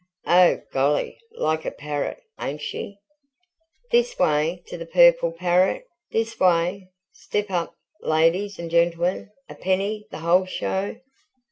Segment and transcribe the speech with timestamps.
[0.25, 1.19] "Oh, golly!
[1.33, 2.97] Like a parrot ain't she?"
[3.91, 6.89] "This way to the purple parrot this way!
[7.13, 9.29] Step up, ladies and gentlemen!
[9.47, 10.95] A penny the whole show!"